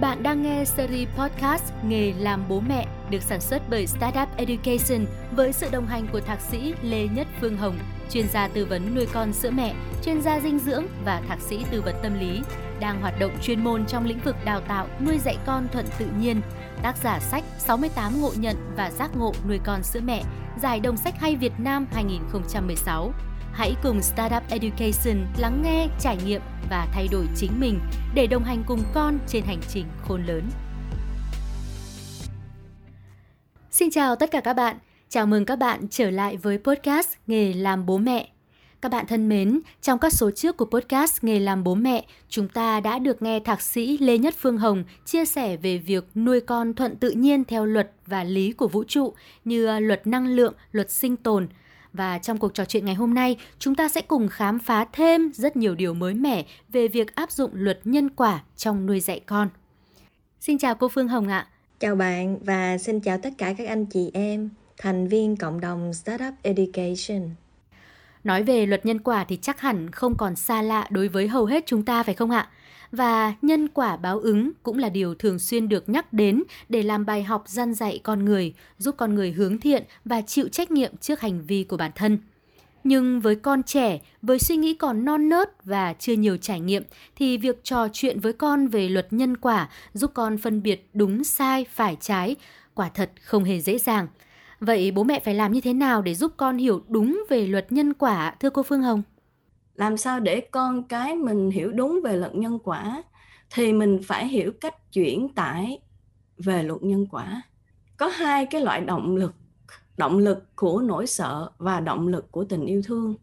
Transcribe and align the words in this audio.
Bạn 0.00 0.22
đang 0.22 0.42
nghe 0.42 0.64
series 0.64 1.08
podcast 1.16 1.64
Nghề 1.84 2.12
làm 2.12 2.44
bố 2.48 2.60
mẹ 2.60 2.86
được 3.10 3.22
sản 3.22 3.40
xuất 3.40 3.62
bởi 3.70 3.86
Startup 3.86 4.36
Education 4.36 5.06
với 5.32 5.52
sự 5.52 5.68
đồng 5.72 5.86
hành 5.86 6.06
của 6.12 6.20
thạc 6.20 6.40
sĩ 6.40 6.74
Lê 6.82 7.08
Nhất 7.08 7.26
Phương 7.40 7.56
Hồng, 7.56 7.78
chuyên 8.10 8.28
gia 8.28 8.48
tư 8.48 8.66
vấn 8.66 8.94
nuôi 8.94 9.06
con 9.12 9.32
sữa 9.32 9.50
mẹ, 9.50 9.74
chuyên 10.04 10.22
gia 10.22 10.40
dinh 10.40 10.58
dưỡng 10.58 10.84
và 11.04 11.22
thạc 11.28 11.40
sĩ 11.40 11.64
tư 11.70 11.82
vấn 11.82 11.94
tâm 12.02 12.20
lý, 12.20 12.42
đang 12.80 13.00
hoạt 13.00 13.20
động 13.20 13.32
chuyên 13.42 13.64
môn 13.64 13.86
trong 13.86 14.06
lĩnh 14.06 14.20
vực 14.24 14.36
đào 14.44 14.60
tạo 14.60 14.86
nuôi 15.06 15.18
dạy 15.18 15.36
con 15.46 15.68
thuận 15.72 15.86
tự 15.98 16.06
nhiên. 16.20 16.40
Tác 16.82 16.96
giả 17.02 17.20
sách 17.20 17.44
68 17.58 18.20
ngộ 18.20 18.32
nhận 18.36 18.56
và 18.76 18.90
giác 18.90 19.10
ngộ 19.16 19.32
nuôi 19.48 19.60
con 19.64 19.82
sữa 19.82 20.00
mẹ, 20.04 20.22
giải 20.62 20.80
đồng 20.80 20.96
sách 20.96 21.14
hay 21.20 21.36
Việt 21.36 21.52
Nam 21.58 21.86
2016. 21.92 23.12
Hãy 23.52 23.74
cùng 23.82 24.02
Startup 24.02 24.42
Education 24.50 25.26
lắng 25.38 25.62
nghe, 25.62 25.88
trải 26.00 26.18
nghiệm 26.26 26.40
và 26.70 26.88
thay 26.92 27.08
đổi 27.08 27.26
chính 27.36 27.60
mình 27.60 27.80
để 28.14 28.26
đồng 28.26 28.44
hành 28.44 28.62
cùng 28.66 28.82
con 28.94 29.18
trên 29.26 29.44
hành 29.44 29.60
trình 29.68 29.86
khôn 30.02 30.26
lớn. 30.26 30.42
Xin 33.70 33.90
chào 33.90 34.16
tất 34.16 34.30
cả 34.30 34.40
các 34.40 34.52
bạn. 34.52 34.76
Chào 35.08 35.26
mừng 35.26 35.44
các 35.44 35.56
bạn 35.56 35.88
trở 35.90 36.10
lại 36.10 36.36
với 36.36 36.58
podcast 36.58 37.08
Nghề 37.26 37.52
làm 37.52 37.86
bố 37.86 37.98
mẹ. 37.98 38.28
Các 38.82 38.92
bạn 38.92 39.06
thân 39.06 39.28
mến, 39.28 39.60
trong 39.82 39.98
các 39.98 40.12
số 40.12 40.30
trước 40.30 40.56
của 40.56 40.64
podcast 40.64 41.24
Nghề 41.24 41.40
làm 41.40 41.64
bố 41.64 41.74
mẹ, 41.74 42.04
chúng 42.28 42.48
ta 42.48 42.80
đã 42.80 42.98
được 42.98 43.22
nghe 43.22 43.40
thạc 43.40 43.62
sĩ 43.62 43.98
Lê 43.98 44.18
Nhất 44.18 44.34
Phương 44.38 44.58
Hồng 44.58 44.84
chia 45.04 45.24
sẻ 45.24 45.56
về 45.56 45.78
việc 45.78 46.04
nuôi 46.14 46.40
con 46.40 46.74
thuận 46.74 46.96
tự 46.96 47.10
nhiên 47.10 47.44
theo 47.44 47.66
luật 47.66 47.92
và 48.06 48.24
lý 48.24 48.52
của 48.52 48.68
vũ 48.68 48.84
trụ 48.84 49.14
như 49.44 49.78
luật 49.78 50.06
năng 50.06 50.26
lượng, 50.26 50.54
luật 50.72 50.90
sinh 50.90 51.16
tồn– 51.16 51.48
và 51.92 52.18
trong 52.18 52.38
cuộc 52.38 52.54
trò 52.54 52.64
chuyện 52.64 52.84
ngày 52.84 52.94
hôm 52.94 53.14
nay, 53.14 53.36
chúng 53.58 53.74
ta 53.74 53.88
sẽ 53.88 54.02
cùng 54.02 54.28
khám 54.28 54.58
phá 54.58 54.86
thêm 54.92 55.32
rất 55.34 55.56
nhiều 55.56 55.74
điều 55.74 55.94
mới 55.94 56.14
mẻ 56.14 56.44
về 56.68 56.88
việc 56.88 57.14
áp 57.14 57.30
dụng 57.30 57.50
luật 57.54 57.80
nhân 57.84 58.10
quả 58.10 58.42
trong 58.56 58.86
nuôi 58.86 59.00
dạy 59.00 59.20
con. 59.20 59.48
Xin 60.40 60.58
chào 60.58 60.74
cô 60.74 60.88
Phương 60.88 61.08
Hồng 61.08 61.28
ạ. 61.28 61.46
Chào 61.80 61.94
bạn 61.94 62.38
và 62.44 62.78
xin 62.78 63.00
chào 63.00 63.18
tất 63.18 63.30
cả 63.38 63.54
các 63.58 63.68
anh 63.68 63.86
chị 63.86 64.10
em, 64.14 64.50
thành 64.78 65.08
viên 65.08 65.36
cộng 65.36 65.60
đồng 65.60 65.94
Startup 65.94 66.34
Education. 66.42 67.30
Nói 68.24 68.42
về 68.42 68.66
luật 68.66 68.86
nhân 68.86 68.98
quả 68.98 69.24
thì 69.24 69.38
chắc 69.42 69.60
hẳn 69.60 69.90
không 69.90 70.16
còn 70.16 70.36
xa 70.36 70.62
lạ 70.62 70.86
đối 70.90 71.08
với 71.08 71.28
hầu 71.28 71.44
hết 71.44 71.66
chúng 71.66 71.84
ta 71.84 72.02
phải 72.02 72.14
không 72.14 72.30
ạ? 72.30 72.48
Và 72.92 73.34
nhân 73.42 73.68
quả 73.68 73.96
báo 73.96 74.18
ứng 74.18 74.50
cũng 74.62 74.78
là 74.78 74.88
điều 74.88 75.14
thường 75.14 75.38
xuyên 75.38 75.68
được 75.68 75.88
nhắc 75.88 76.12
đến 76.12 76.42
để 76.68 76.82
làm 76.82 77.06
bài 77.06 77.22
học 77.22 77.44
gian 77.46 77.74
dạy 77.74 78.00
con 78.02 78.24
người, 78.24 78.54
giúp 78.78 78.94
con 78.98 79.14
người 79.14 79.32
hướng 79.32 79.58
thiện 79.58 79.84
và 80.04 80.20
chịu 80.20 80.48
trách 80.48 80.70
nhiệm 80.70 80.96
trước 80.96 81.20
hành 81.20 81.42
vi 81.42 81.64
của 81.64 81.76
bản 81.76 81.90
thân. 81.94 82.18
Nhưng 82.84 83.20
với 83.20 83.34
con 83.34 83.62
trẻ, 83.62 84.00
với 84.22 84.38
suy 84.38 84.56
nghĩ 84.56 84.74
còn 84.74 85.04
non 85.04 85.28
nớt 85.28 85.64
và 85.64 85.92
chưa 85.92 86.12
nhiều 86.12 86.36
trải 86.36 86.60
nghiệm 86.60 86.82
thì 87.16 87.36
việc 87.38 87.64
trò 87.64 87.88
chuyện 87.92 88.20
với 88.20 88.32
con 88.32 88.68
về 88.68 88.88
luật 88.88 89.12
nhân 89.12 89.36
quả 89.36 89.68
giúp 89.92 90.10
con 90.14 90.38
phân 90.38 90.62
biệt 90.62 90.88
đúng 90.92 91.24
sai, 91.24 91.66
phải 91.74 91.96
trái 92.00 92.36
quả 92.74 92.88
thật 92.88 93.10
không 93.22 93.44
hề 93.44 93.60
dễ 93.60 93.78
dàng. 93.78 94.06
Vậy 94.60 94.90
bố 94.90 95.04
mẹ 95.04 95.20
phải 95.20 95.34
làm 95.34 95.52
như 95.52 95.60
thế 95.60 95.72
nào 95.72 96.02
để 96.02 96.14
giúp 96.14 96.32
con 96.36 96.58
hiểu 96.58 96.82
đúng 96.88 97.24
về 97.28 97.46
luật 97.46 97.72
nhân 97.72 97.94
quả 97.94 98.34
thưa 98.40 98.50
cô 98.50 98.62
Phương 98.62 98.82
Hồng? 98.82 99.02
Làm 99.80 99.96
sao 99.96 100.20
để 100.20 100.40
con 100.40 100.82
cái 100.82 101.16
mình 101.16 101.50
hiểu 101.50 101.72
đúng 101.72 102.00
về 102.04 102.16
luật 102.16 102.34
nhân 102.34 102.58
quả 102.64 103.02
thì 103.50 103.72
mình 103.72 104.00
phải 104.04 104.28
hiểu 104.28 104.52
cách 104.60 104.92
chuyển 104.92 105.28
tải 105.28 105.78
về 106.38 106.62
luật 106.62 106.82
nhân 106.82 107.06
quả. 107.10 107.42
Có 107.96 108.06
hai 108.06 108.46
cái 108.46 108.60
loại 108.60 108.80
động 108.80 109.16
lực 109.16 109.32
động 109.96 110.18
lực 110.18 110.56
của 110.56 110.80
nỗi 110.80 111.06
sợ 111.06 111.50
và 111.58 111.80
động 111.80 112.08
lực 112.08 112.32
của 112.32 112.44
tình 112.44 112.66
yêu 112.66 112.82
thương. 112.84 113.14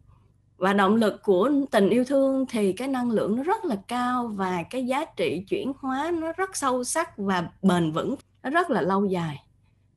Và 0.56 0.72
động 0.72 0.96
lực 0.96 1.22
của 1.22 1.50
tình 1.70 1.90
yêu 1.90 2.04
thương 2.04 2.46
thì 2.46 2.72
cái 2.72 2.88
năng 2.88 3.10
lượng 3.10 3.36
nó 3.36 3.42
rất 3.42 3.64
là 3.64 3.76
cao 3.88 4.26
và 4.26 4.62
cái 4.62 4.86
giá 4.86 5.04
trị 5.04 5.44
chuyển 5.48 5.72
hóa 5.78 6.10
nó 6.20 6.32
rất 6.32 6.56
sâu 6.56 6.84
sắc 6.84 7.18
và 7.18 7.50
bền 7.62 7.92
vững, 7.92 8.14
nó 8.42 8.50
rất 8.50 8.70
là 8.70 8.82
lâu 8.82 9.06
dài. 9.06 9.44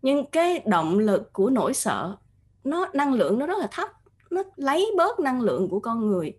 Nhưng 0.02 0.26
cái 0.26 0.62
động 0.66 1.00
lực 1.00 1.34
của 1.34 1.50
nỗi 1.50 1.74
sợ, 1.74 2.16
nó, 2.64 2.88
năng 2.94 3.14
lượng 3.14 3.40
nó 3.40 3.46
rất 3.46 3.58
là 3.58 3.68
thấp 3.72 3.90
nó 4.32 4.44
lấy 4.56 4.92
bớt 4.98 5.20
năng 5.20 5.42
lượng 5.42 5.70
của 5.70 5.80
con 5.80 6.08
người. 6.08 6.34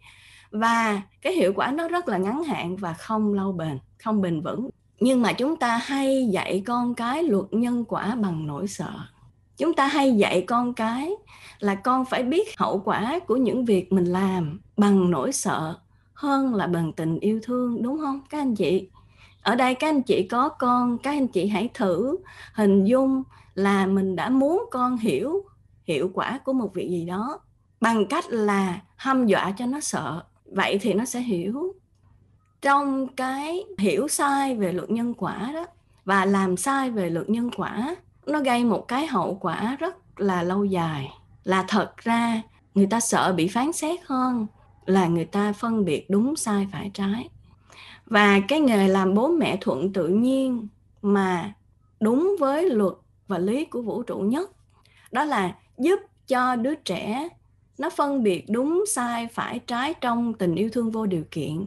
Và 0.50 1.02
cái 1.20 1.32
hiệu 1.32 1.52
quả 1.56 1.70
nó 1.70 1.88
rất 1.88 2.08
là 2.08 2.18
ngắn 2.18 2.44
hạn 2.44 2.76
và 2.76 2.92
không 2.92 3.34
lâu 3.34 3.52
bền, 3.52 3.78
không 4.04 4.20
bền 4.20 4.40
vững. 4.40 4.70
Nhưng 5.00 5.22
mà 5.22 5.32
chúng 5.32 5.56
ta 5.56 5.76
hay 5.76 6.28
dạy 6.32 6.62
con 6.66 6.94
cái 6.94 7.22
luật 7.22 7.44
nhân 7.50 7.84
quả 7.84 8.14
bằng 8.14 8.46
nỗi 8.46 8.66
sợ. 8.66 8.92
Chúng 9.56 9.74
ta 9.74 9.86
hay 9.86 10.12
dạy 10.12 10.44
con 10.46 10.74
cái 10.74 11.10
là 11.58 11.74
con 11.74 12.04
phải 12.04 12.22
biết 12.22 12.58
hậu 12.58 12.78
quả 12.84 13.18
của 13.26 13.36
những 13.36 13.64
việc 13.64 13.92
mình 13.92 14.04
làm 14.04 14.60
bằng 14.76 15.10
nỗi 15.10 15.32
sợ 15.32 15.78
hơn 16.14 16.54
là 16.54 16.66
bằng 16.66 16.92
tình 16.92 17.18
yêu 17.20 17.40
thương, 17.42 17.82
đúng 17.82 17.98
không 17.98 18.20
các 18.30 18.38
anh 18.38 18.54
chị? 18.54 18.88
Ở 19.42 19.54
đây 19.54 19.74
các 19.74 19.88
anh 19.88 20.02
chị 20.02 20.28
có 20.28 20.48
con, 20.48 20.98
các 20.98 21.10
anh 21.10 21.28
chị 21.28 21.46
hãy 21.46 21.70
thử 21.74 22.16
hình 22.54 22.84
dung 22.84 23.22
là 23.54 23.86
mình 23.86 24.16
đã 24.16 24.28
muốn 24.28 24.64
con 24.70 24.96
hiểu 24.96 25.44
hiệu 25.84 26.10
quả 26.14 26.40
của 26.44 26.52
một 26.52 26.74
việc 26.74 26.90
gì 26.90 27.04
đó 27.04 27.38
bằng 27.82 28.06
cách 28.06 28.24
là 28.28 28.80
hâm 28.96 29.26
dọa 29.26 29.52
cho 29.58 29.66
nó 29.66 29.80
sợ. 29.80 30.22
Vậy 30.44 30.78
thì 30.82 30.94
nó 30.94 31.04
sẽ 31.04 31.20
hiểu 31.20 31.74
trong 32.62 33.08
cái 33.08 33.64
hiểu 33.78 34.08
sai 34.08 34.56
về 34.56 34.72
luật 34.72 34.90
nhân 34.90 35.14
quả 35.14 35.50
đó 35.54 35.66
và 36.04 36.24
làm 36.24 36.56
sai 36.56 36.90
về 36.90 37.10
luật 37.10 37.30
nhân 37.30 37.50
quả, 37.56 37.96
nó 38.26 38.40
gây 38.40 38.64
một 38.64 38.88
cái 38.88 39.06
hậu 39.06 39.38
quả 39.40 39.76
rất 39.80 40.20
là 40.20 40.42
lâu 40.42 40.64
dài. 40.64 41.10
Là 41.44 41.64
thật 41.68 41.96
ra, 41.96 42.42
người 42.74 42.86
ta 42.86 43.00
sợ 43.00 43.32
bị 43.32 43.48
phán 43.48 43.72
xét 43.72 44.00
hơn 44.04 44.46
là 44.86 45.06
người 45.06 45.24
ta 45.24 45.52
phân 45.52 45.84
biệt 45.84 46.10
đúng 46.10 46.36
sai 46.36 46.68
phải 46.72 46.90
trái. 46.94 47.28
Và 48.06 48.40
cái 48.48 48.60
nghề 48.60 48.88
làm 48.88 49.14
bố 49.14 49.28
mẹ 49.28 49.58
thuận 49.60 49.92
tự 49.92 50.08
nhiên 50.08 50.68
mà 51.02 51.52
đúng 52.00 52.36
với 52.40 52.70
luật 52.70 52.94
và 53.28 53.38
lý 53.38 53.64
của 53.64 53.82
vũ 53.82 54.02
trụ 54.02 54.18
nhất, 54.18 54.50
đó 55.12 55.24
là 55.24 55.54
giúp 55.78 56.00
cho 56.26 56.56
đứa 56.56 56.74
trẻ 56.74 57.28
nó 57.78 57.90
phân 57.90 58.22
biệt 58.22 58.44
đúng, 58.48 58.84
sai, 58.88 59.28
phải, 59.32 59.58
trái, 59.58 59.94
trong, 60.00 60.34
tình 60.34 60.54
yêu 60.54 60.68
thương 60.72 60.90
vô 60.90 61.06
điều 61.06 61.24
kiện. 61.30 61.66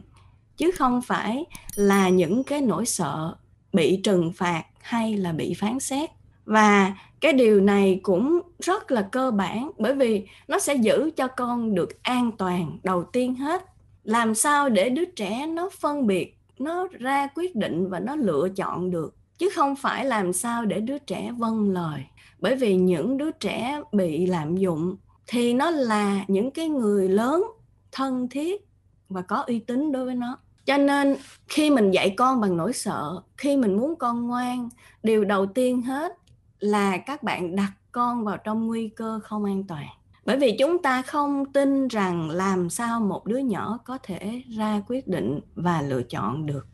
Chứ 0.56 0.70
không 0.70 1.02
phải 1.02 1.44
là 1.74 2.08
những 2.08 2.44
cái 2.44 2.60
nỗi 2.60 2.86
sợ 2.86 3.34
bị 3.72 4.00
trừng 4.04 4.32
phạt 4.32 4.64
hay 4.80 5.16
là 5.16 5.32
bị 5.32 5.54
phán 5.54 5.80
xét. 5.80 6.10
Và 6.44 6.94
cái 7.20 7.32
điều 7.32 7.60
này 7.60 8.00
cũng 8.02 8.40
rất 8.58 8.90
là 8.90 9.02
cơ 9.02 9.30
bản, 9.30 9.70
bởi 9.78 9.94
vì 9.94 10.26
nó 10.48 10.58
sẽ 10.58 10.74
giữ 10.74 11.10
cho 11.16 11.28
con 11.28 11.74
được 11.74 12.02
an 12.02 12.30
toàn 12.38 12.78
đầu 12.82 13.04
tiên 13.04 13.34
hết. 13.34 13.64
Làm 14.04 14.34
sao 14.34 14.68
để 14.68 14.88
đứa 14.88 15.04
trẻ 15.04 15.46
nó 15.46 15.70
phân 15.80 16.06
biệt, 16.06 16.38
nó 16.58 16.88
ra 16.98 17.28
quyết 17.34 17.56
định 17.56 17.88
và 17.90 18.00
nó 18.00 18.16
lựa 18.16 18.48
chọn 18.56 18.90
được? 18.90 19.14
Chứ 19.38 19.48
không 19.54 19.76
phải 19.76 20.04
làm 20.04 20.32
sao 20.32 20.64
để 20.64 20.80
đứa 20.80 20.98
trẻ 20.98 21.32
vâng 21.38 21.70
lời. 21.72 22.04
Bởi 22.38 22.56
vì 22.56 22.76
những 22.76 23.18
đứa 23.18 23.30
trẻ 23.30 23.80
bị 23.92 24.26
lạm 24.26 24.56
dụng 24.56 24.96
thì 25.26 25.54
nó 25.54 25.70
là 25.70 26.24
những 26.28 26.50
cái 26.50 26.68
người 26.68 27.08
lớn, 27.08 27.44
thân 27.92 28.28
thiết 28.28 28.68
và 29.08 29.22
có 29.22 29.36
uy 29.36 29.58
tín 29.58 29.92
đối 29.92 30.04
với 30.04 30.14
nó. 30.14 30.38
Cho 30.64 30.78
nên 30.78 31.16
khi 31.48 31.70
mình 31.70 31.90
dạy 31.90 32.14
con 32.16 32.40
bằng 32.40 32.56
nỗi 32.56 32.72
sợ, 32.72 33.22
khi 33.36 33.56
mình 33.56 33.76
muốn 33.76 33.96
con 33.96 34.26
ngoan, 34.26 34.68
điều 35.02 35.24
đầu 35.24 35.46
tiên 35.46 35.82
hết 35.82 36.12
là 36.58 36.96
các 36.96 37.22
bạn 37.22 37.56
đặt 37.56 37.72
con 37.92 38.24
vào 38.24 38.36
trong 38.36 38.66
nguy 38.66 38.88
cơ 38.88 39.20
không 39.22 39.44
an 39.44 39.64
toàn. 39.64 39.86
Bởi 40.24 40.36
vì 40.36 40.56
chúng 40.58 40.82
ta 40.82 41.02
không 41.02 41.52
tin 41.52 41.88
rằng 41.88 42.30
làm 42.30 42.70
sao 42.70 43.00
một 43.00 43.26
đứa 43.26 43.38
nhỏ 43.38 43.78
có 43.84 43.98
thể 44.02 44.42
ra 44.56 44.82
quyết 44.88 45.08
định 45.08 45.40
và 45.54 45.82
lựa 45.82 46.02
chọn 46.02 46.46
được. 46.46 46.66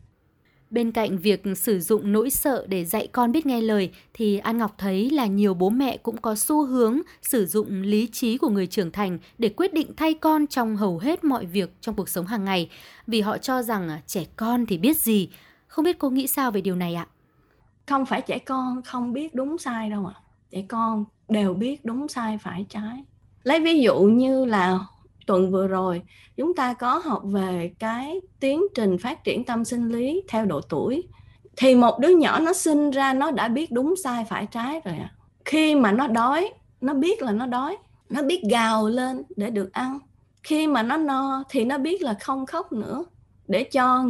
Bên 0.73 0.91
cạnh 0.91 1.17
việc 1.17 1.43
sử 1.55 1.79
dụng 1.79 2.11
nỗi 2.11 2.29
sợ 2.29 2.65
để 2.69 2.85
dạy 2.85 3.07
con 3.07 3.31
biết 3.31 3.45
nghe 3.45 3.61
lời, 3.61 3.91
thì 4.13 4.37
An 4.37 4.57
Ngọc 4.57 4.75
thấy 4.77 5.09
là 5.09 5.25
nhiều 5.25 5.53
bố 5.53 5.69
mẹ 5.69 5.97
cũng 5.97 6.17
có 6.17 6.35
xu 6.35 6.65
hướng 6.65 7.01
sử 7.21 7.45
dụng 7.45 7.81
lý 7.81 8.07
trí 8.11 8.37
của 8.37 8.49
người 8.49 8.67
trưởng 8.67 8.91
thành 8.91 9.19
để 9.37 9.49
quyết 9.49 9.73
định 9.73 9.91
thay 9.97 10.13
con 10.13 10.47
trong 10.47 10.77
hầu 10.77 10.97
hết 10.99 11.23
mọi 11.23 11.45
việc 11.45 11.73
trong 11.81 11.95
cuộc 11.95 12.09
sống 12.09 12.25
hàng 12.25 12.45
ngày 12.45 12.69
vì 13.07 13.21
họ 13.21 13.37
cho 13.37 13.61
rằng 13.61 13.89
à, 13.89 14.01
trẻ 14.07 14.25
con 14.35 14.65
thì 14.65 14.77
biết 14.77 14.97
gì. 14.97 15.29
Không 15.67 15.85
biết 15.85 15.99
cô 15.99 16.09
nghĩ 16.09 16.27
sao 16.27 16.51
về 16.51 16.61
điều 16.61 16.75
này 16.75 16.95
ạ? 16.95 17.07
Không 17.87 18.05
phải 18.05 18.21
trẻ 18.21 18.39
con 18.39 18.81
không 18.81 19.13
biết 19.13 19.35
đúng 19.35 19.57
sai 19.57 19.89
đâu 19.89 20.05
ạ. 20.05 20.13
À. 20.15 20.21
Trẻ 20.51 20.65
con 20.67 21.05
đều 21.29 21.53
biết 21.53 21.85
đúng 21.85 22.07
sai 22.07 22.37
phải 22.37 22.65
trái. 22.69 23.03
Lấy 23.43 23.59
ví 23.59 23.81
dụ 23.81 23.99
như 23.99 24.45
là 24.45 24.79
tuần 25.27 25.51
vừa 25.51 25.67
rồi, 25.67 26.01
chúng 26.37 26.55
ta 26.55 26.73
có 26.73 27.01
học 27.05 27.21
về 27.25 27.71
cái 27.79 28.21
tiến 28.39 28.63
trình 28.75 28.97
phát 28.97 29.23
triển 29.23 29.43
tâm 29.43 29.65
sinh 29.65 29.89
lý 29.89 30.23
theo 30.27 30.45
độ 30.45 30.61
tuổi. 30.61 31.03
Thì 31.57 31.75
một 31.75 31.99
đứa 31.99 32.17
nhỏ 32.17 32.39
nó 32.39 32.53
sinh 32.53 32.91
ra 32.91 33.13
nó 33.13 33.31
đã 33.31 33.47
biết 33.47 33.71
đúng 33.71 33.95
sai 34.03 34.25
phải 34.29 34.47
trái 34.51 34.81
rồi 34.85 34.95
à. 34.95 35.11
khi 35.45 35.75
mà 35.75 35.91
nó 35.91 36.07
đói, 36.07 36.49
nó 36.81 36.93
biết 36.93 37.21
là 37.21 37.31
nó 37.31 37.45
đói, 37.45 37.77
nó 38.09 38.23
biết 38.23 38.41
gào 38.51 38.87
lên 38.87 39.23
để 39.35 39.49
được 39.49 39.73
ăn. 39.73 39.99
Khi 40.43 40.67
mà 40.67 40.83
nó 40.83 40.97
no 40.97 41.43
thì 41.49 41.65
nó 41.65 41.77
biết 41.77 42.01
là 42.01 42.13
không 42.13 42.45
khóc 42.45 42.71
nữa 42.71 43.05
để 43.47 43.63
cho 43.63 44.05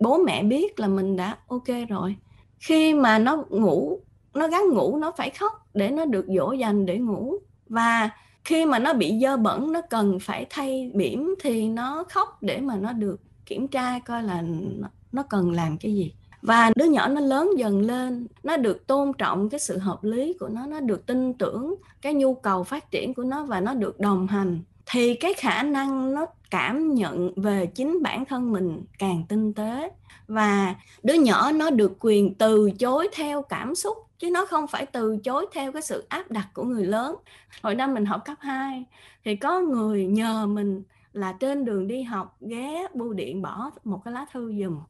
bố 0.00 0.18
mẹ 0.18 0.42
biết 0.42 0.80
là 0.80 0.88
mình 0.88 1.16
đã 1.16 1.36
ok 1.48 1.88
rồi. 1.88 2.16
Khi 2.58 2.94
mà 2.94 3.18
nó 3.18 3.44
ngủ, 3.48 4.00
nó 4.34 4.48
gắn 4.48 4.62
ngủ 4.68 4.96
nó 4.96 5.12
phải 5.16 5.30
khóc 5.30 5.52
để 5.74 5.90
nó 5.90 6.04
được 6.04 6.26
dỗ 6.36 6.52
dành 6.52 6.86
để 6.86 6.98
ngủ. 6.98 7.34
Và 7.68 8.10
khi 8.46 8.66
mà 8.66 8.78
nó 8.78 8.92
bị 8.92 9.18
dơ 9.22 9.36
bẩn 9.36 9.72
nó 9.72 9.80
cần 9.90 10.18
phải 10.20 10.46
thay 10.50 10.90
bỉm 10.94 11.34
thì 11.40 11.68
nó 11.68 12.04
khóc 12.10 12.42
để 12.42 12.60
mà 12.60 12.76
nó 12.76 12.92
được 12.92 13.20
kiểm 13.46 13.68
tra 13.68 13.98
coi 13.98 14.22
là 14.22 14.42
nó, 14.78 14.88
nó 15.12 15.22
cần 15.22 15.52
làm 15.52 15.78
cái 15.78 15.94
gì. 15.94 16.12
Và 16.42 16.70
đứa 16.76 16.84
nhỏ 16.84 17.08
nó 17.08 17.20
lớn 17.20 17.50
dần 17.56 17.80
lên 17.80 18.26
nó 18.42 18.56
được 18.56 18.86
tôn 18.86 19.12
trọng 19.12 19.48
cái 19.48 19.60
sự 19.60 19.78
hợp 19.78 20.04
lý 20.04 20.32
của 20.40 20.48
nó 20.48 20.66
nó 20.66 20.80
được 20.80 21.06
tin 21.06 21.34
tưởng 21.34 21.74
cái 22.02 22.14
nhu 22.14 22.34
cầu 22.34 22.64
phát 22.64 22.90
triển 22.90 23.14
của 23.14 23.24
nó 23.24 23.44
và 23.44 23.60
nó 23.60 23.74
được 23.74 24.00
đồng 24.00 24.26
hành 24.26 24.60
thì 24.86 25.14
cái 25.14 25.34
khả 25.34 25.62
năng 25.62 26.14
nó 26.14 26.26
cảm 26.50 26.94
nhận 26.94 27.30
về 27.36 27.66
chính 27.66 28.02
bản 28.02 28.24
thân 28.24 28.52
mình 28.52 28.82
càng 28.98 29.22
tinh 29.28 29.54
tế. 29.54 29.90
Và 30.28 30.74
đứa 31.02 31.14
nhỏ 31.14 31.52
nó 31.52 31.70
được 31.70 31.96
quyền 32.00 32.34
từ 32.34 32.70
chối 32.70 33.08
theo 33.14 33.42
cảm 33.42 33.74
xúc 33.74 34.05
chứ 34.18 34.30
nó 34.30 34.46
không 34.46 34.66
phải 34.66 34.86
từ 34.86 35.18
chối 35.24 35.46
theo 35.52 35.72
cái 35.72 35.82
sự 35.82 36.06
áp 36.08 36.30
đặt 36.30 36.48
của 36.54 36.64
người 36.64 36.84
lớn. 36.84 37.16
Hồi 37.62 37.74
năm 37.74 37.94
mình 37.94 38.06
học 38.06 38.22
cấp 38.24 38.38
2 38.40 38.84
thì 39.24 39.36
có 39.36 39.60
người 39.60 40.06
nhờ 40.06 40.46
mình 40.46 40.82
là 41.12 41.32
trên 41.32 41.64
đường 41.64 41.88
đi 41.88 42.02
học 42.02 42.36
ghé 42.40 42.86
bưu 42.94 43.12
điện 43.12 43.42
bỏ 43.42 43.70
một 43.84 44.00
cái 44.04 44.14
lá 44.14 44.26
thư 44.32 44.52
giùm 44.62 44.80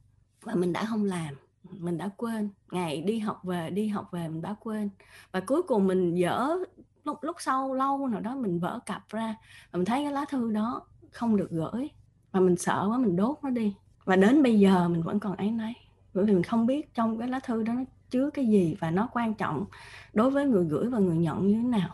và 0.42 0.54
mình 0.54 0.72
đã 0.72 0.84
không 0.84 1.04
làm, 1.04 1.34
mình 1.70 1.98
đã 1.98 2.10
quên. 2.16 2.50
Ngày 2.70 3.02
đi 3.02 3.18
học 3.18 3.44
về, 3.44 3.70
đi 3.70 3.88
học 3.88 4.08
về 4.12 4.28
mình 4.28 4.42
đã 4.42 4.54
quên. 4.60 4.90
Và 5.32 5.40
cuối 5.40 5.62
cùng 5.62 5.86
mình 5.86 6.14
dở 6.14 6.56
lúc 7.04 7.18
lúc 7.22 7.36
sau 7.38 7.74
lâu 7.74 8.08
nào 8.08 8.20
đó 8.20 8.34
mình 8.34 8.58
vỡ 8.58 8.80
cặp 8.86 9.08
ra 9.08 9.34
và 9.70 9.76
mình 9.76 9.84
thấy 9.84 10.04
cái 10.04 10.12
lá 10.12 10.24
thư 10.28 10.50
đó 10.50 10.82
không 11.10 11.36
được 11.36 11.50
gửi. 11.50 11.90
Và 12.32 12.40
mình 12.40 12.56
sợ 12.56 12.86
quá, 12.90 12.98
mình 12.98 13.16
đốt 13.16 13.36
nó 13.42 13.50
đi. 13.50 13.74
Và 14.04 14.16
đến 14.16 14.42
bây 14.42 14.58
giờ 14.58 14.88
mình 14.88 15.02
vẫn 15.02 15.20
còn 15.20 15.36
ấy 15.36 15.50
nấy 15.50 15.72
bởi 16.14 16.24
vì 16.24 16.32
mình 16.32 16.42
không 16.42 16.66
biết 16.66 16.94
trong 16.94 17.18
cái 17.18 17.28
lá 17.28 17.40
thư 17.40 17.62
đó 17.62 17.72
nó 17.72 17.84
chứa 18.10 18.30
cái 18.30 18.46
gì 18.46 18.76
và 18.80 18.90
nó 18.90 19.08
quan 19.12 19.34
trọng 19.34 19.64
đối 20.12 20.30
với 20.30 20.44
người 20.44 20.64
gửi 20.64 20.88
và 20.90 20.98
người 20.98 21.16
nhận 21.16 21.46
như 21.46 21.54
thế 21.54 21.68
nào. 21.68 21.88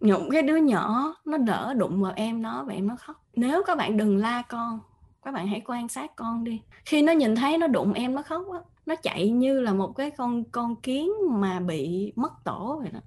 Nhụng 0.00 0.30
cái 0.30 0.42
đứa 0.42 0.56
nhỏ 0.56 1.14
nó 1.24 1.38
đỡ 1.38 1.74
đụng 1.74 2.02
vào 2.02 2.12
em 2.16 2.42
nó 2.42 2.64
và 2.64 2.74
em 2.74 2.86
nó 2.86 2.96
khóc. 2.96 3.24
Nếu 3.34 3.62
các 3.66 3.78
bạn 3.78 3.96
đừng 3.96 4.16
la 4.16 4.42
con, 4.42 4.80
các 5.22 5.34
bạn 5.34 5.46
hãy 5.46 5.62
quan 5.66 5.88
sát 5.88 6.16
con 6.16 6.44
đi. 6.44 6.62
Khi 6.84 7.02
nó 7.02 7.12
nhìn 7.12 7.36
thấy 7.36 7.58
nó 7.58 7.66
đụng 7.66 7.92
em 7.92 8.14
nó 8.14 8.22
khóc 8.22 8.52
á, 8.52 8.58
nó 8.86 8.94
chạy 8.94 9.30
như 9.30 9.60
là 9.60 9.72
một 9.72 9.96
cái 9.96 10.10
con 10.10 10.44
con 10.44 10.76
kiến 10.76 11.10
mà 11.30 11.60
bị 11.60 12.12
mất 12.16 12.44
tổ 12.44 12.78
vậy 12.82 12.90
đó. 12.92 13.00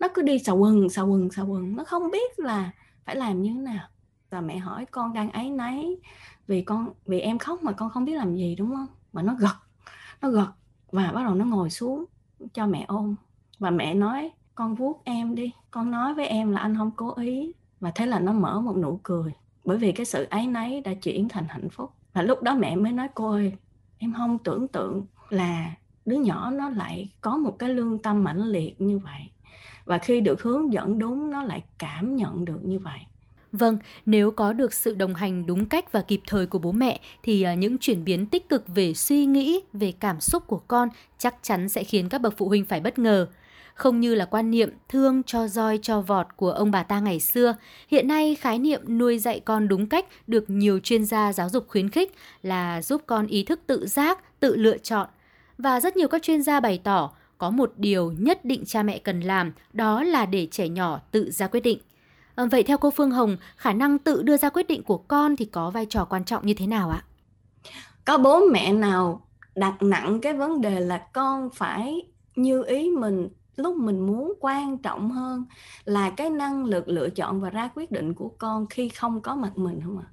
Nó 0.00 0.08
cứ 0.14 0.22
đi 0.22 0.38
xà 0.38 0.52
quần 0.52 0.88
xà 0.88 1.02
quần 1.02 1.30
xà 1.30 1.42
quần, 1.42 1.76
nó 1.76 1.84
không 1.84 2.10
biết 2.10 2.38
là 2.38 2.70
phải 3.04 3.16
làm 3.16 3.42
như 3.42 3.50
thế 3.54 3.60
nào. 3.60 3.88
Và 4.30 4.40
mẹ 4.40 4.58
hỏi 4.58 4.86
con 4.86 5.12
đang 5.12 5.30
ấy 5.30 5.50
nấy, 5.50 6.00
vì 6.46 6.62
con, 6.62 6.92
vì 7.06 7.20
em 7.20 7.38
khóc 7.38 7.62
mà 7.62 7.72
con 7.72 7.90
không 7.90 8.04
biết 8.04 8.14
làm 8.14 8.34
gì 8.34 8.56
đúng 8.58 8.74
không? 8.74 8.86
Mà 9.12 9.22
nó 9.22 9.34
gật 9.38 9.56
nó 10.20 10.30
gật 10.30 10.48
và 10.92 11.12
bắt 11.12 11.22
đầu 11.24 11.34
nó 11.34 11.44
ngồi 11.44 11.70
xuống 11.70 12.04
cho 12.54 12.66
mẹ 12.66 12.84
ôm. 12.88 13.14
Và 13.58 13.70
mẹ 13.70 13.94
nói, 13.94 14.30
con 14.54 14.74
vuốt 14.74 15.02
em 15.04 15.34
đi. 15.34 15.52
Con 15.70 15.90
nói 15.90 16.14
với 16.14 16.26
em 16.26 16.52
là 16.52 16.60
anh 16.60 16.76
không 16.76 16.90
cố 16.96 17.14
ý. 17.16 17.52
Và 17.80 17.90
thế 17.94 18.06
là 18.06 18.18
nó 18.18 18.32
mở 18.32 18.60
một 18.60 18.76
nụ 18.76 19.00
cười. 19.02 19.32
Bởi 19.64 19.78
vì 19.78 19.92
cái 19.92 20.06
sự 20.06 20.26
ấy 20.30 20.46
nấy 20.46 20.80
đã 20.80 20.94
chuyển 20.94 21.28
thành 21.28 21.44
hạnh 21.48 21.68
phúc. 21.70 21.90
Và 22.12 22.22
lúc 22.22 22.42
đó 22.42 22.54
mẹ 22.54 22.76
mới 22.76 22.92
nói, 22.92 23.08
cô 23.14 23.30
ơi, 23.30 23.52
em 23.98 24.12
không 24.16 24.38
tưởng 24.38 24.68
tượng 24.68 25.06
là 25.28 25.74
đứa 26.04 26.16
nhỏ 26.16 26.50
nó 26.50 26.68
lại 26.68 27.10
có 27.20 27.36
một 27.36 27.58
cái 27.58 27.68
lương 27.68 27.98
tâm 27.98 28.24
mãnh 28.24 28.42
liệt 28.42 28.80
như 28.80 28.98
vậy. 28.98 29.20
Và 29.84 29.98
khi 29.98 30.20
được 30.20 30.42
hướng 30.42 30.72
dẫn 30.72 30.98
đúng, 30.98 31.30
nó 31.30 31.42
lại 31.42 31.64
cảm 31.78 32.16
nhận 32.16 32.44
được 32.44 32.60
như 32.64 32.78
vậy. 32.78 32.98
Vâng, 33.52 33.78
nếu 34.06 34.30
có 34.30 34.52
được 34.52 34.74
sự 34.74 34.94
đồng 34.94 35.14
hành 35.14 35.46
đúng 35.46 35.66
cách 35.66 35.92
và 35.92 36.02
kịp 36.02 36.20
thời 36.26 36.46
của 36.46 36.58
bố 36.58 36.72
mẹ 36.72 37.00
thì 37.22 37.42
à, 37.42 37.54
những 37.54 37.78
chuyển 37.78 38.04
biến 38.04 38.26
tích 38.26 38.48
cực 38.48 38.64
về 38.68 38.94
suy 38.94 39.26
nghĩ, 39.26 39.60
về 39.72 39.92
cảm 40.00 40.20
xúc 40.20 40.46
của 40.46 40.58
con 40.68 40.88
chắc 41.18 41.34
chắn 41.42 41.68
sẽ 41.68 41.84
khiến 41.84 42.08
các 42.08 42.20
bậc 42.20 42.34
phụ 42.36 42.48
huynh 42.48 42.64
phải 42.64 42.80
bất 42.80 42.98
ngờ. 42.98 43.26
Không 43.74 44.00
như 44.00 44.14
là 44.14 44.24
quan 44.24 44.50
niệm 44.50 44.70
thương 44.88 45.22
cho 45.22 45.48
roi 45.48 45.78
cho 45.82 46.00
vọt 46.00 46.26
của 46.36 46.50
ông 46.50 46.70
bà 46.70 46.82
ta 46.82 47.00
ngày 47.00 47.20
xưa, 47.20 47.54
hiện 47.88 48.08
nay 48.08 48.34
khái 48.34 48.58
niệm 48.58 48.98
nuôi 48.98 49.18
dạy 49.18 49.40
con 49.40 49.68
đúng 49.68 49.86
cách 49.86 50.06
được 50.26 50.50
nhiều 50.50 50.78
chuyên 50.78 51.04
gia 51.04 51.32
giáo 51.32 51.48
dục 51.48 51.68
khuyến 51.68 51.90
khích 51.90 52.14
là 52.42 52.82
giúp 52.82 53.02
con 53.06 53.26
ý 53.26 53.44
thức 53.44 53.60
tự 53.66 53.86
giác, 53.86 54.40
tự 54.40 54.56
lựa 54.56 54.78
chọn. 54.78 55.08
Và 55.58 55.80
rất 55.80 55.96
nhiều 55.96 56.08
các 56.08 56.22
chuyên 56.22 56.42
gia 56.42 56.60
bày 56.60 56.80
tỏ 56.84 57.12
có 57.38 57.50
một 57.50 57.72
điều 57.76 58.12
nhất 58.18 58.44
định 58.44 58.64
cha 58.66 58.82
mẹ 58.82 58.98
cần 58.98 59.20
làm, 59.20 59.52
đó 59.72 60.02
là 60.02 60.26
để 60.26 60.48
trẻ 60.50 60.68
nhỏ 60.68 61.00
tự 61.10 61.30
ra 61.30 61.46
quyết 61.46 61.60
định. 61.60 61.78
Ờ, 62.34 62.46
vậy 62.50 62.62
theo 62.62 62.78
cô 62.78 62.90
Phương 62.90 63.10
Hồng, 63.10 63.36
khả 63.56 63.72
năng 63.72 63.98
tự 63.98 64.22
đưa 64.22 64.36
ra 64.36 64.48
quyết 64.48 64.68
định 64.68 64.82
của 64.82 64.98
con 64.98 65.36
thì 65.36 65.44
có 65.44 65.70
vai 65.70 65.86
trò 65.86 66.04
quan 66.04 66.24
trọng 66.24 66.46
như 66.46 66.54
thế 66.54 66.66
nào 66.66 66.90
ạ? 66.90 67.04
Có 68.04 68.18
bố 68.18 68.40
mẹ 68.52 68.72
nào 68.72 69.26
đặt 69.54 69.82
nặng 69.82 70.20
cái 70.20 70.34
vấn 70.34 70.60
đề 70.60 70.80
là 70.80 71.06
con 71.12 71.50
phải 71.54 72.02
như 72.36 72.64
ý 72.64 72.90
mình 72.90 73.28
lúc 73.56 73.76
mình 73.76 74.06
muốn 74.06 74.32
quan 74.40 74.78
trọng 74.78 75.10
hơn 75.10 75.44
là 75.84 76.10
cái 76.10 76.30
năng 76.30 76.64
lực 76.64 76.88
lựa 76.88 77.10
chọn 77.10 77.40
và 77.40 77.50
ra 77.50 77.70
quyết 77.74 77.90
định 77.90 78.14
của 78.14 78.28
con 78.38 78.66
khi 78.66 78.88
không 78.88 79.20
có 79.20 79.34
mặt 79.34 79.58
mình 79.58 79.80
không 79.84 79.98
ạ? 79.98 80.06
À? 80.06 80.12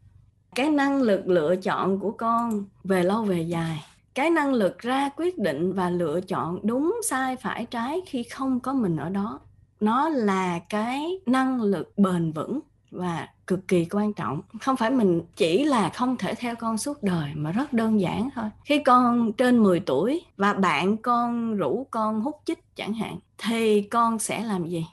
Cái 0.56 0.70
năng 0.70 1.02
lực 1.02 1.28
lựa 1.28 1.56
chọn 1.56 2.00
của 2.00 2.12
con 2.12 2.66
về 2.84 3.04
lâu 3.04 3.24
về 3.24 3.42
dài 3.42 3.84
cái 4.16 4.30
năng 4.30 4.54
lực 4.54 4.80
ra 4.80 5.10
quyết 5.16 5.38
định 5.38 5.74
và 5.74 5.90
lựa 5.90 6.22
chọn 6.22 6.60
đúng 6.64 7.00
sai 7.04 7.36
phải 7.36 7.66
trái 7.66 8.02
khi 8.06 8.24
không 8.24 8.60
có 8.60 8.74
mình 8.74 8.98
ở 8.98 9.10
đó 9.10 9.40
nó 9.80 10.10
là 10.10 10.60
cái 10.60 11.20
năng 11.26 11.62
lực 11.62 11.98
bền 11.98 12.32
vững 12.32 12.60
và 12.92 13.28
cực 13.48 13.68
kỳ 13.68 13.86
quan 13.92 14.14
trọng. 14.14 14.42
Không 14.62 14.76
phải 14.76 14.92
mình 14.92 15.22
chỉ 15.36 15.66
là 15.66 15.90
không 15.90 16.18
thể 16.18 16.36
theo 16.36 16.56
con 16.56 16.78
suốt 16.78 17.04
đời 17.04 17.32
mà 17.36 17.52
rất 17.52 17.74
đơn 17.74 18.02
giản 18.02 18.30
thôi. 18.36 18.46
Khi 18.66 18.84
con 18.84 19.34
trên 19.34 19.64
10 19.64 19.80
tuổi 19.80 20.22
và 20.38 20.54
bạn 20.54 20.98
con 20.98 21.56
rủ 21.56 21.88
con 21.92 22.22
hút 22.22 22.42
chích 22.46 22.76
chẳng 22.76 22.94
hạn, 22.94 23.20
thì 23.38 23.82
con 23.82 24.20
sẽ 24.20 24.44
làm 24.44 24.68
gì? 24.68 24.86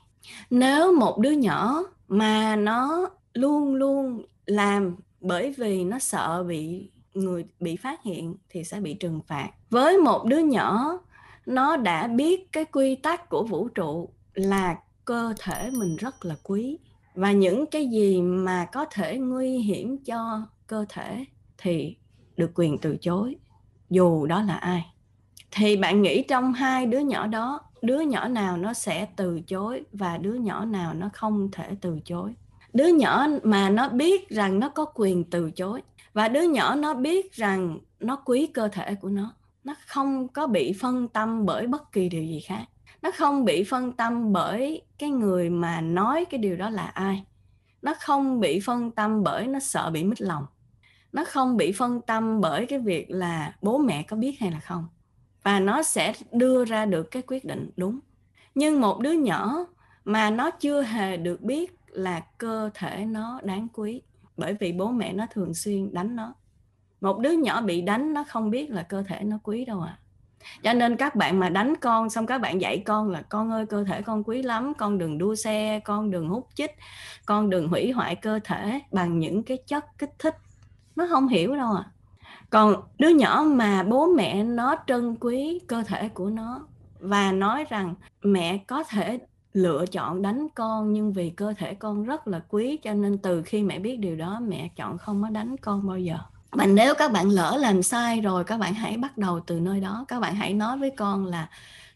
Nếu 0.51 0.93
một 0.93 1.19
đứa 1.19 1.31
nhỏ 1.31 1.83
mà 2.09 2.57
nó 2.57 3.09
luôn 3.33 3.75
luôn 3.75 4.25
làm 4.47 4.97
bởi 5.21 5.55
vì 5.57 5.85
nó 5.85 5.99
sợ 5.99 6.45
bị 6.49 6.91
người, 7.15 7.45
bị 7.61 7.77
phát 7.77 8.03
hiện 8.03 8.37
thì 8.49 8.65
sẽ 8.65 8.81
bị 8.81 8.95
trừng 8.95 9.21
phạt. 9.27 9.51
Với 9.71 9.99
một 9.99 10.25
đứa 10.25 10.39
nhỏ, 10.39 10.99
nó 11.47 11.77
đã 11.77 12.07
biết 12.07 12.53
cái 12.53 12.65
quy 12.65 12.95
tắc 12.95 13.29
của 13.29 13.43
vũ 13.43 13.69
trụ 13.69 14.09
là 14.37 14.77
cơ 15.05 15.35
thể 15.39 15.71
mình 15.71 15.97
rất 15.97 16.25
là 16.25 16.35
quý. 16.43 16.79
Và 17.15 17.33
những 17.33 17.67
cái 17.67 17.87
gì 17.87 18.23
mà 18.23 18.67
có 18.73 18.85
thể 18.91 19.19
nguy 19.19 19.59
hiểm 19.59 19.99
cho 19.99 20.47
cơ 20.67 20.85
thể 20.89 21.25
thì 21.59 21.97
được 22.37 22.51
quyền 22.55 22.79
từ 22.79 22.97
chối, 22.97 23.37
dù 23.91 24.27
đó 24.27 24.43
là 24.43 24.55
ai. 24.55 24.87
Thì 25.51 25.77
bạn 25.77 26.03
nghĩ 26.03 26.23
trong 26.23 26.53
hai 26.53 26.87
đứa 26.87 26.99
nhỏ 26.99 27.27
đó, 27.27 27.61
đứa 27.83 28.01
nhỏ 28.01 28.29
nào 28.29 28.57
nó 28.57 28.73
sẽ 28.73 29.09
từ 29.17 29.41
chối 29.41 29.85
và 29.93 30.19
đứa 30.19 30.35
nhỏ 30.35 30.65
nào 30.65 30.95
nó 30.95 31.11
không 31.13 31.49
thể 31.53 31.77
từ 31.81 32.01
chối? 32.05 32.35
Đứa 32.73 32.87
nhỏ 32.87 33.27
mà 33.43 33.71
nó 33.71 33.89
biết 33.89 34.29
rằng 34.29 34.61
nó 34.61 34.69
có 34.69 34.85
quyền 34.95 35.25
từ 35.25 35.51
chối 35.51 35.83
và 36.13 36.29
đứa 36.29 36.43
nhỏ 36.43 36.75
nó 36.75 36.95
biết 36.95 37.33
rằng 37.33 37.79
nó 38.01 38.17
quý 38.17 38.47
cơ 38.47 38.69
thể 38.69 38.95
của 38.95 39.09
nó 39.09 39.35
nó 39.65 39.75
không 39.87 40.29
có 40.29 40.47
bị 40.47 40.73
phân 40.81 41.09
tâm 41.09 41.47
bởi 41.47 41.67
bất 41.67 41.93
kỳ 41.93 42.09
điều 42.09 42.25
gì 42.25 42.41
khác 42.41 42.65
nó 43.07 43.13
không 43.13 43.45
bị 43.45 43.65
phân 43.65 43.93
tâm 43.93 44.33
bởi 44.33 44.83
cái 44.99 45.11
người 45.11 45.51
mà 45.51 45.81
nói 45.81 46.25
cái 46.25 46.39
điều 46.39 46.57
đó 46.57 46.71
là 46.71 46.87
ai. 46.87 47.25
Nó 47.83 47.95
không 48.01 48.41
bị 48.41 48.61
phân 48.61 48.91
tâm 48.91 49.23
bởi 49.23 49.47
nó 49.47 49.59
sợ 49.59 49.91
bị 49.91 50.05
mất 50.05 50.15
lòng. 50.19 50.47
Nó 51.13 51.25
không 51.27 51.57
bị 51.57 51.73
phân 51.73 52.01
tâm 52.01 52.41
bởi 52.41 52.67
cái 52.67 52.79
việc 52.79 53.11
là 53.11 53.57
bố 53.63 53.79
mẹ 53.79 54.03
có 54.03 54.17
biết 54.17 54.37
hay 54.41 54.51
là 54.51 54.61
không. 54.61 54.89
Và 55.43 55.61
nó 55.61 55.83
sẽ 55.83 56.13
đưa 56.33 56.65
ra 56.65 56.87
được 56.87 57.11
cái 57.11 57.23
quyết 57.27 57.45
định 57.45 57.71
đúng. 57.77 58.01
Nhưng 58.55 58.81
một 58.81 59.01
đứa 59.01 59.13
nhỏ 59.13 59.67
mà 60.05 60.31
nó 60.31 60.51
chưa 60.51 60.83
hề 60.83 61.17
được 61.17 61.41
biết 61.41 61.77
là 61.87 62.21
cơ 62.39 62.71
thể 62.75 63.05
nó 63.05 63.41
đáng 63.43 63.69
quý 63.75 64.03
bởi 64.37 64.55
vì 64.55 64.73
bố 64.73 64.91
mẹ 64.91 65.13
nó 65.13 65.27
thường 65.31 65.55
xuyên 65.55 65.95
đánh 65.95 66.17
nó. 66.17 66.35
Một 67.01 67.19
đứa 67.19 67.33
nhỏ 67.33 67.61
bị 67.61 67.81
đánh 67.81 68.15
nó 68.15 68.25
không 68.29 68.51
biết 68.51 68.71
là 68.71 68.83
cơ 68.83 69.03
thể 69.03 69.25
nó 69.25 69.39
quý 69.43 69.65
đâu 69.65 69.81
à 69.81 69.99
cho 70.63 70.73
nên 70.73 70.97
các 70.97 71.15
bạn 71.15 71.41
mà 71.41 71.49
đánh 71.49 71.75
con, 71.81 72.11
xong 72.11 72.27
các 72.27 72.39
bạn 72.39 72.61
dạy 72.61 72.83
con 72.87 73.11
là 73.11 73.23
con 73.23 73.51
ơi, 73.51 73.67
cơ 73.67 73.85
thể 73.85 74.03
con 74.03 74.25
quý 74.25 74.43
lắm, 74.43 74.73
con 74.79 74.99
đừng 74.99 75.19
đua 75.19 75.35
xe, 75.35 75.81
con 75.85 76.11
đừng 76.11 76.29
hút 76.29 76.49
chích, 76.55 76.71
con 77.27 77.51
đừng 77.51 77.69
hủy 77.69 77.91
hoại 77.91 78.17
cơ 78.17 78.41
thể 78.45 78.81
bằng 78.93 79.19
những 79.19 79.43
cái 79.43 79.59
chất 79.67 79.85
kích 79.99 80.13
thích. 80.19 80.37
Nó 80.97 81.07
không 81.11 81.29
hiểu 81.29 81.57
đâu 81.57 81.73
à 81.73 81.85
còn 82.51 82.83
đứa 82.99 83.09
nhỏ 83.09 83.45
mà 83.47 83.83
bố 83.83 84.07
mẹ 84.07 84.45
nó 84.45 84.77
trân 84.87 85.17
quý 85.21 85.61
cơ 85.67 85.83
thể 85.87 86.09
của 86.09 86.31
nó 86.31 86.67
và 87.01 87.33
nói 87.33 87.65
rằng 87.69 87.95
mẹ 88.23 88.59
có 88.59 88.85
thể 88.85 89.19
lựa 89.53 89.87
chọn 89.87 90.23
đánh 90.23 90.47
con 90.55 90.93
nhưng 90.93 91.13
vì 91.13 91.31
cơ 91.31 91.55
thể 91.59 91.75
con 91.75 92.05
rất 92.05 92.29
là 92.29 92.41
quý, 92.49 92.79
cho 92.83 92.95
nên 92.95 93.19
từ 93.19 93.43
khi 93.43 93.63
mẹ 93.63 93.79
biết 93.79 93.97
điều 93.97 94.17
đó, 94.17 94.41
mẹ 94.43 94.71
chọn 94.77 94.99
không 94.99 95.23
có 95.23 95.31
đánh 95.31 95.57
con 95.57 95.87
bao 95.87 95.99
giờ 95.99 96.19
và 96.57 96.67
nếu 96.67 96.95
các 96.95 97.13
bạn 97.13 97.31
lỡ 97.31 97.57
làm 97.61 97.83
sai 97.83 98.21
rồi, 98.21 98.45
các 98.45 98.59
bạn 98.59 98.75
hãy 98.75 98.97
bắt 98.97 99.19
đầu 99.19 99.41
từ 99.47 99.61
nơi 99.61 99.81
đó. 99.81 100.05
Các 100.09 100.21
bạn 100.21 100.35
hãy 100.35 100.55
nói 100.55 100.79
với 100.79 100.91
con 100.91 101.27
là, 101.27 101.49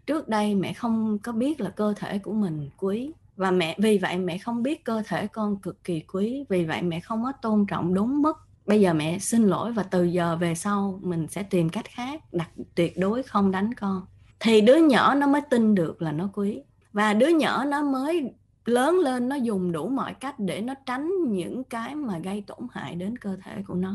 trước 0.06 0.28
đây 0.28 0.54
mẹ 0.54 0.72
không 0.72 1.18
có 1.18 1.32
biết 1.32 1.60
là 1.60 1.70
cơ 1.70 1.94
thể 1.96 2.18
của 2.18 2.32
mình 2.32 2.70
quý. 2.76 3.10
Và 3.36 3.50
mẹ, 3.50 3.76
vì 3.78 3.98
vậy 3.98 4.18
mẹ 4.18 4.38
không 4.38 4.62
biết 4.62 4.84
cơ 4.84 5.02
thể 5.06 5.26
con 5.26 5.56
cực 5.56 5.84
kỳ 5.84 6.00
quý. 6.00 6.44
Vì 6.48 6.64
vậy 6.64 6.82
mẹ 6.82 7.00
không 7.00 7.24
có 7.24 7.32
tôn 7.42 7.66
trọng 7.66 7.94
đúng 7.94 8.22
mức. 8.22 8.36
Bây 8.66 8.80
giờ 8.80 8.94
mẹ 8.94 9.18
xin 9.18 9.46
lỗi 9.46 9.72
và 9.72 9.82
từ 9.82 10.04
giờ 10.04 10.36
về 10.36 10.54
sau 10.54 11.00
mình 11.02 11.26
sẽ 11.28 11.42
tìm 11.42 11.68
cách 11.68 11.84
khác, 11.88 12.32
đặt 12.32 12.50
tuyệt 12.74 12.98
đối 12.98 13.22
không 13.22 13.50
đánh 13.50 13.74
con. 13.74 14.02
Thì 14.40 14.60
đứa 14.60 14.76
nhỏ 14.76 15.14
nó 15.14 15.26
mới 15.26 15.40
tin 15.50 15.74
được 15.74 16.02
là 16.02 16.12
nó 16.12 16.28
quý. 16.34 16.62
Và 16.92 17.14
đứa 17.14 17.28
nhỏ 17.28 17.64
nó 17.64 17.82
mới 17.82 18.34
lớn 18.64 18.98
lên, 18.98 19.28
nó 19.28 19.36
dùng 19.36 19.72
đủ 19.72 19.88
mọi 19.88 20.14
cách 20.14 20.34
để 20.38 20.60
nó 20.60 20.74
tránh 20.86 21.10
những 21.28 21.64
cái 21.64 21.94
mà 21.94 22.18
gây 22.18 22.44
tổn 22.46 22.66
hại 22.72 22.94
đến 22.94 23.18
cơ 23.18 23.36
thể 23.44 23.62
của 23.66 23.74
nó. 23.74 23.94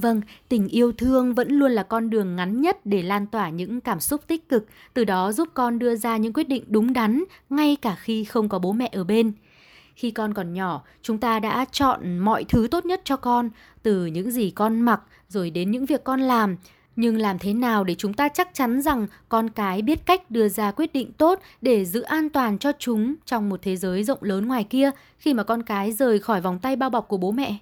Vâng, 0.00 0.20
tình 0.48 0.68
yêu 0.68 0.92
thương 0.92 1.34
vẫn 1.34 1.48
luôn 1.48 1.72
là 1.72 1.82
con 1.82 2.10
đường 2.10 2.36
ngắn 2.36 2.60
nhất 2.60 2.86
để 2.86 3.02
lan 3.02 3.26
tỏa 3.26 3.48
những 3.50 3.80
cảm 3.80 4.00
xúc 4.00 4.20
tích 4.26 4.48
cực, 4.48 4.66
từ 4.94 5.04
đó 5.04 5.32
giúp 5.32 5.48
con 5.54 5.78
đưa 5.78 5.96
ra 5.96 6.16
những 6.16 6.32
quyết 6.32 6.48
định 6.48 6.64
đúng 6.66 6.92
đắn 6.92 7.24
ngay 7.50 7.76
cả 7.82 7.96
khi 8.00 8.24
không 8.24 8.48
có 8.48 8.58
bố 8.58 8.72
mẹ 8.72 8.88
ở 8.92 9.04
bên. 9.04 9.32
Khi 9.94 10.10
con 10.10 10.34
còn 10.34 10.52
nhỏ, 10.52 10.82
chúng 11.02 11.18
ta 11.18 11.40
đã 11.40 11.64
chọn 11.72 12.18
mọi 12.18 12.44
thứ 12.44 12.68
tốt 12.70 12.86
nhất 12.86 13.00
cho 13.04 13.16
con, 13.16 13.50
từ 13.82 14.06
những 14.06 14.30
gì 14.30 14.50
con 14.50 14.80
mặc 14.80 15.00
rồi 15.28 15.50
đến 15.50 15.70
những 15.70 15.86
việc 15.86 16.04
con 16.04 16.20
làm. 16.20 16.56
Nhưng 16.96 17.18
làm 17.18 17.38
thế 17.38 17.54
nào 17.54 17.84
để 17.84 17.94
chúng 17.94 18.14
ta 18.14 18.28
chắc 18.28 18.54
chắn 18.54 18.82
rằng 18.82 19.06
con 19.28 19.50
cái 19.50 19.82
biết 19.82 20.06
cách 20.06 20.30
đưa 20.30 20.48
ra 20.48 20.70
quyết 20.70 20.92
định 20.92 21.12
tốt 21.12 21.40
để 21.60 21.84
giữ 21.84 22.00
an 22.00 22.30
toàn 22.30 22.58
cho 22.58 22.72
chúng 22.78 23.14
trong 23.24 23.48
một 23.48 23.62
thế 23.62 23.76
giới 23.76 24.04
rộng 24.04 24.22
lớn 24.22 24.48
ngoài 24.48 24.64
kia 24.64 24.90
khi 25.18 25.34
mà 25.34 25.42
con 25.42 25.62
cái 25.62 25.92
rời 25.92 26.18
khỏi 26.18 26.40
vòng 26.40 26.58
tay 26.58 26.76
bao 26.76 26.90
bọc 26.90 27.08
của 27.08 27.16
bố 27.16 27.30
mẹ? 27.30 27.58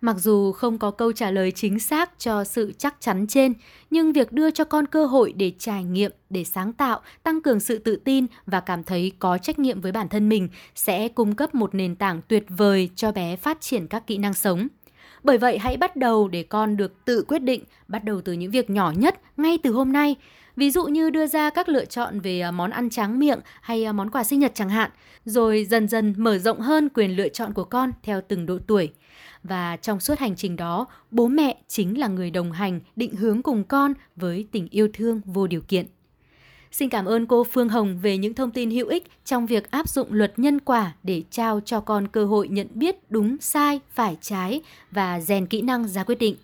Mặc 0.00 0.16
dù 0.18 0.52
không 0.52 0.78
có 0.78 0.90
câu 0.90 1.12
trả 1.12 1.30
lời 1.30 1.50
chính 1.50 1.78
xác 1.78 2.18
cho 2.18 2.44
sự 2.44 2.72
chắc 2.78 2.96
chắn 3.00 3.26
trên, 3.26 3.54
nhưng 3.90 4.12
việc 4.12 4.32
đưa 4.32 4.50
cho 4.50 4.64
con 4.64 4.86
cơ 4.86 5.06
hội 5.06 5.32
để 5.32 5.52
trải 5.58 5.84
nghiệm, 5.84 6.10
để 6.30 6.44
sáng 6.44 6.72
tạo, 6.72 7.00
tăng 7.22 7.42
cường 7.42 7.60
sự 7.60 7.78
tự 7.78 7.96
tin 7.96 8.26
và 8.46 8.60
cảm 8.60 8.84
thấy 8.84 9.12
có 9.18 9.38
trách 9.38 9.58
nhiệm 9.58 9.80
với 9.80 9.92
bản 9.92 10.08
thân 10.08 10.28
mình 10.28 10.48
sẽ 10.74 11.08
cung 11.08 11.34
cấp 11.34 11.54
một 11.54 11.74
nền 11.74 11.96
tảng 11.96 12.20
tuyệt 12.28 12.44
vời 12.48 12.90
cho 12.96 13.12
bé 13.12 13.36
phát 13.36 13.60
triển 13.60 13.86
các 13.86 14.06
kỹ 14.06 14.18
năng 14.18 14.34
sống. 14.34 14.68
Bởi 15.22 15.38
vậy 15.38 15.58
hãy 15.58 15.76
bắt 15.76 15.96
đầu 15.96 16.28
để 16.28 16.42
con 16.42 16.76
được 16.76 17.04
tự 17.04 17.24
quyết 17.28 17.38
định, 17.38 17.64
bắt 17.88 18.04
đầu 18.04 18.20
từ 18.20 18.32
những 18.32 18.50
việc 18.50 18.70
nhỏ 18.70 18.92
nhất 18.96 19.20
ngay 19.36 19.58
từ 19.62 19.72
hôm 19.72 19.92
nay. 19.92 20.16
Ví 20.58 20.70
dụ 20.70 20.84
như 20.84 21.10
đưa 21.10 21.26
ra 21.26 21.50
các 21.50 21.68
lựa 21.68 21.84
chọn 21.84 22.20
về 22.20 22.40
à, 22.40 22.50
món 22.50 22.70
ăn 22.70 22.90
tráng 22.90 23.18
miệng 23.18 23.38
hay 23.60 23.84
à, 23.84 23.92
món 23.92 24.10
quà 24.10 24.24
sinh 24.24 24.38
nhật 24.40 24.52
chẳng 24.54 24.68
hạn, 24.68 24.90
rồi 25.24 25.66
dần 25.70 25.88
dần 25.88 26.14
mở 26.16 26.38
rộng 26.38 26.60
hơn 26.60 26.88
quyền 26.94 27.16
lựa 27.16 27.28
chọn 27.28 27.52
của 27.52 27.64
con 27.64 27.92
theo 28.02 28.20
từng 28.28 28.46
độ 28.46 28.58
tuổi. 28.66 28.92
Và 29.42 29.76
trong 29.76 30.00
suốt 30.00 30.18
hành 30.18 30.36
trình 30.36 30.56
đó, 30.56 30.86
bố 31.10 31.28
mẹ 31.28 31.56
chính 31.68 31.98
là 31.98 32.08
người 32.08 32.30
đồng 32.30 32.52
hành, 32.52 32.80
định 32.96 33.14
hướng 33.16 33.42
cùng 33.42 33.64
con 33.64 33.94
với 34.16 34.46
tình 34.52 34.68
yêu 34.70 34.88
thương 34.92 35.20
vô 35.24 35.46
điều 35.46 35.60
kiện. 35.60 35.86
Xin 36.72 36.88
cảm 36.88 37.04
ơn 37.04 37.26
cô 37.26 37.44
Phương 37.44 37.68
Hồng 37.68 37.98
về 37.98 38.18
những 38.18 38.34
thông 38.34 38.50
tin 38.50 38.70
hữu 38.70 38.88
ích 38.88 39.06
trong 39.24 39.46
việc 39.46 39.70
áp 39.70 39.88
dụng 39.88 40.12
luật 40.12 40.38
nhân 40.38 40.60
quả 40.60 40.92
để 41.02 41.22
trao 41.30 41.60
cho 41.64 41.80
con 41.80 42.08
cơ 42.08 42.24
hội 42.24 42.48
nhận 42.48 42.66
biết 42.74 43.10
đúng 43.10 43.36
sai, 43.40 43.80
phải 43.90 44.16
trái 44.20 44.62
và 44.90 45.20
rèn 45.20 45.46
kỹ 45.46 45.62
năng 45.62 45.88
ra 45.88 46.04
quyết 46.04 46.18
định. 46.18 46.36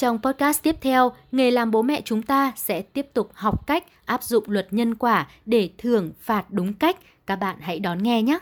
Trong 0.00 0.18
podcast 0.22 0.62
tiếp 0.62 0.76
theo, 0.80 1.12
nghề 1.32 1.50
làm 1.50 1.70
bố 1.70 1.82
mẹ 1.82 2.02
chúng 2.04 2.22
ta 2.22 2.52
sẽ 2.56 2.82
tiếp 2.82 3.06
tục 3.14 3.30
học 3.34 3.66
cách 3.66 3.84
áp 4.04 4.22
dụng 4.22 4.44
luật 4.46 4.66
nhân 4.70 4.94
quả 4.94 5.28
để 5.46 5.70
thưởng 5.78 6.12
phạt 6.20 6.50
đúng 6.50 6.74
cách. 6.74 6.96
Các 7.26 7.36
bạn 7.36 7.56
hãy 7.60 7.80
đón 7.80 8.02
nghe 8.02 8.22
nhé! 8.22 8.38